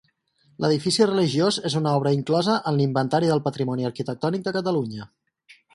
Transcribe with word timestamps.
L'edifici 0.63 1.05
religiós 1.11 1.59
és 1.69 1.75
una 1.81 1.93
obra 1.99 2.15
inclosa 2.17 2.57
en 2.73 2.81
l'Inventari 2.81 3.33
del 3.35 3.45
Patrimoni 3.49 3.91
Arquitectònic 3.93 4.49
de 4.49 4.57
Catalunya. 4.59 5.11